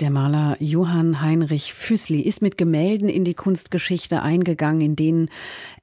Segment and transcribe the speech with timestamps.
[0.00, 5.28] der Maler Johann Heinrich Füßli ist mit Gemälden in die Kunstgeschichte eingegangen, in denen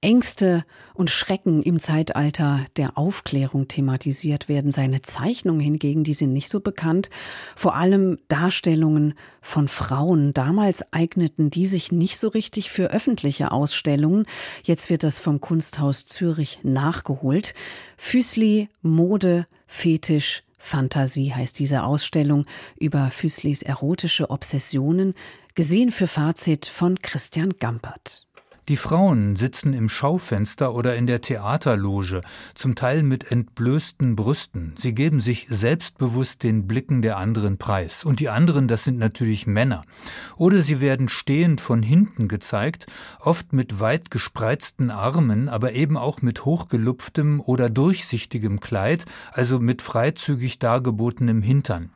[0.00, 4.70] Ängste und Schrecken im Zeitalter der Aufklärung thematisiert werden.
[4.70, 7.10] Seine Zeichnungen hingegen, die sind nicht so bekannt.
[7.56, 10.32] Vor allem Darstellungen von Frauen.
[10.32, 14.26] Damals eigneten die sich nicht so richtig für öffentliche Ausstellungen.
[14.62, 17.54] Jetzt wird das vom Kunsthaus Zürich nachgeholt.
[17.96, 22.46] Füßli, Mode, Fetisch, Fantasie heißt diese Ausstellung
[22.80, 25.12] über Füßlis erotische Obsessionen,
[25.54, 28.26] gesehen für Fazit von Christian Gampert.
[28.68, 32.22] Die Frauen sitzen im Schaufenster oder in der Theaterloge,
[32.54, 34.72] zum Teil mit entblößten Brüsten.
[34.78, 38.04] Sie geben sich selbstbewusst den Blicken der anderen preis.
[38.04, 39.84] Und die anderen, das sind natürlich Männer.
[40.38, 42.86] Oder sie werden stehend von hinten gezeigt,
[43.20, 49.82] oft mit weit gespreizten Armen, aber eben auch mit hochgelupftem oder durchsichtigem Kleid, also mit
[49.82, 51.90] freizügig dargebotenem Hintern.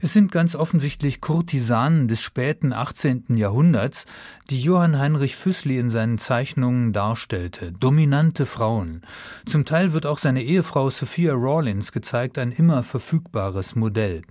[0.00, 3.36] Es sind ganz offensichtlich Kurtisanen des späten 18.
[3.36, 4.04] Jahrhunderts,
[4.50, 7.70] die Johann Heinrich Füßli in seinen Zeichnungen darstellte.
[7.70, 9.02] Dominante Frauen.
[9.46, 14.22] Zum Teil wird auch seine Ehefrau Sophia Rawlins gezeigt, ein immer verfügbares Modell.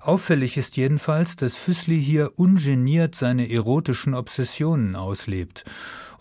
[0.00, 5.64] Auffällig ist jedenfalls, dass Füßli hier ungeniert seine erotischen Obsessionen auslebt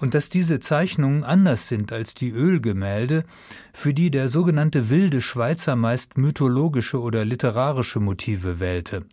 [0.02, 3.24] und dass diese Zeichnungen anders sind als die Ölgemälde,
[3.72, 9.04] für die der sogenannte wilde Schweizer meist mythologische oder literarische Motive wählte.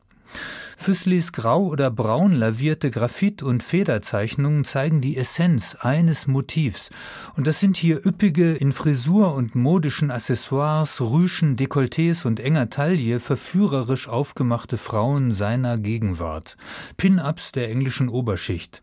[0.80, 6.90] Füßlis grau oder braun lavierte Graphit- und Federzeichnungen zeigen die Essenz eines Motivs.
[7.36, 13.18] Und das sind hier üppige, in Frisur und modischen Accessoires, Rüschen, Dekolletés und enger Taille
[13.18, 16.56] verführerisch aufgemachte Frauen seiner Gegenwart.
[16.96, 18.80] Pin-ups der englischen Oberschicht.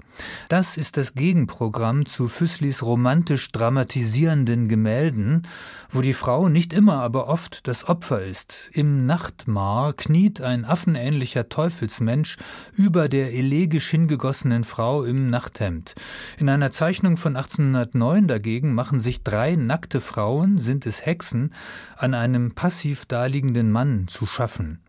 [0.50, 5.48] Das ist das Gegenprogramm zu Füßlis romantisch dramatisierenden Gemälden,
[5.90, 8.70] wo die Frau nicht immer, aber oft das Opfer ist.
[8.72, 12.38] Im Nachtmar kniet ein affenähnlicher Teufel Teufelsmensch
[12.74, 15.96] über der elegisch hingegossenen Frau im Nachthemd.
[16.38, 21.54] In einer Zeichnung von 1809 dagegen machen sich drei nackte Frauen, sind es Hexen,
[21.98, 24.80] an einem passiv daliegenden Mann zu schaffen.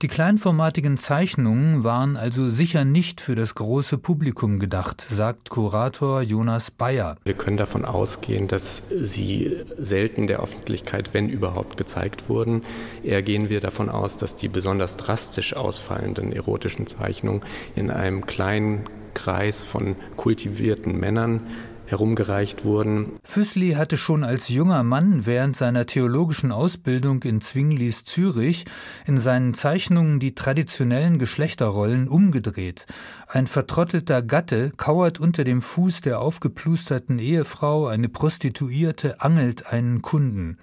[0.00, 6.70] Die kleinformatigen Zeichnungen waren also sicher nicht für das große Publikum gedacht, sagt Kurator Jonas
[6.70, 7.16] Bayer.
[7.24, 12.62] Wir können davon ausgehen, dass sie selten der Öffentlichkeit, wenn überhaupt, gezeigt wurden.
[13.02, 17.40] Eher gehen wir davon aus, dass die besonders drastisch ausfallenden erotischen Zeichnungen
[17.74, 21.40] in einem kleinen Kreis von kultivierten Männern
[21.88, 23.12] herumgereicht wurden.
[23.24, 28.66] Füßli hatte schon als junger Mann während seiner theologischen Ausbildung in Zwinglis Zürich
[29.06, 32.86] in seinen Zeichnungen die traditionellen Geschlechterrollen umgedreht.
[33.26, 40.58] Ein vertrottelter Gatte kauert unter dem Fuß der aufgeplusterten Ehefrau, eine Prostituierte angelt einen Kunden.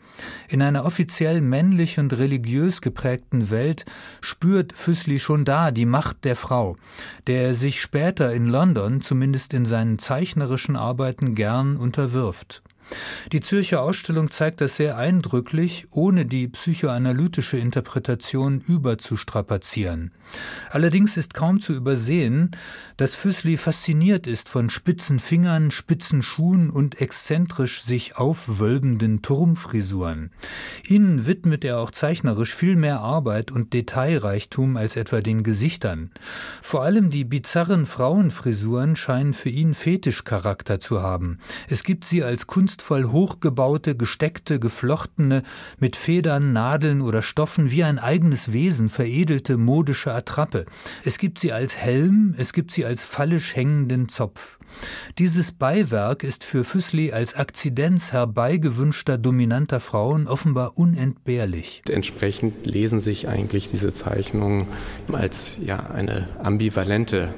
[0.47, 3.85] In einer offiziell männlich und religiös geprägten Welt
[4.21, 6.77] spürt Füßli schon da die Macht der Frau,
[7.27, 12.61] der er sich später in London, zumindest in seinen zeichnerischen Arbeiten, Arbeiten gern unterwirft.
[13.31, 20.11] Die Zürcher Ausstellung zeigt das sehr eindrücklich, ohne die psychoanalytische Interpretation überzustrapazieren.
[20.69, 22.51] Allerdings ist kaum zu übersehen,
[22.97, 30.31] dass Füßli fasziniert ist von spitzen Fingern, spitzen Schuhen und exzentrisch sich aufwölbenden Turmfrisuren.
[30.83, 36.11] Ihnen widmet er auch zeichnerisch viel mehr Arbeit und Detailreichtum als etwa den Gesichtern.
[36.61, 41.39] Vor allem die bizarren Frauenfrisuren scheinen für ihn Fetischcharakter zu haben.
[41.67, 45.43] Es gibt sie als Kunst kunstvoll hochgebaute, gesteckte, geflochtene,
[45.79, 50.65] mit Federn, Nadeln oder Stoffen wie ein eigenes Wesen veredelte modische Attrappe.
[51.05, 54.59] Es gibt sie als Helm, es gibt sie als fallisch hängenden Zopf.
[55.19, 61.81] Dieses Beiwerk ist für Füßli als Akzidenz herbeigewünschter dominanter Frauen offenbar unentbehrlich.
[61.87, 64.67] Entsprechend lesen sich eigentlich diese Zeichnungen
[65.13, 67.33] als ja eine ambivalente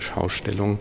[0.00, 0.80] Schaustellung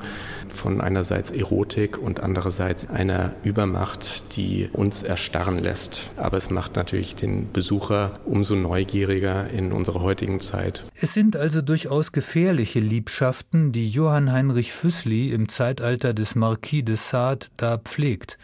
[0.50, 3.99] von einerseits Erotik und andererseits einer Übermacht,
[4.36, 6.10] die uns erstarren lässt.
[6.16, 10.84] Aber es macht natürlich den Besucher umso neugieriger in unserer heutigen Zeit.
[10.96, 16.96] Es sind also durchaus gefährliche Liebschaften, die Johann Heinrich Füßli im Zeitalter des Marquis de
[16.96, 18.38] Sade da pflegt.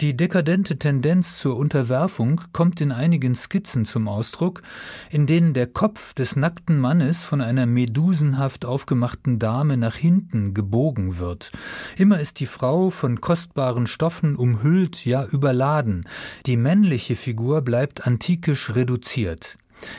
[0.00, 4.62] Die dekadente Tendenz zur Unterwerfung kommt in einigen Skizzen zum Ausdruck,
[5.10, 11.18] in denen der Kopf des nackten Mannes von einer medusenhaft aufgemachten Dame nach hinten gebogen
[11.18, 11.52] wird.
[11.96, 16.06] Immer ist die Frau von kostbaren Stoffen umhüllt, ja überladen.
[16.46, 19.56] Die männliche Figur bleibt antikisch reduziert.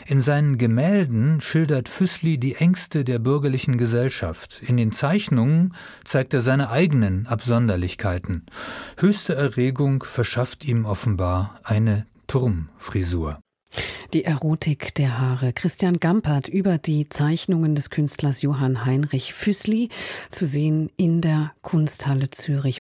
[0.07, 4.61] In seinen Gemälden schildert Füßli die Ängste der bürgerlichen Gesellschaft.
[4.65, 5.73] In den Zeichnungen
[6.03, 8.45] zeigt er seine eigenen Absonderlichkeiten.
[8.97, 13.39] Höchste Erregung verschafft ihm offenbar eine Turmfrisur.
[14.13, 15.51] Die Erotik der Haare.
[15.51, 19.89] Christian Gampert über die Zeichnungen des Künstlers Johann Heinrich Füßli
[20.29, 22.77] zu sehen in der Kunsthalle Zürich.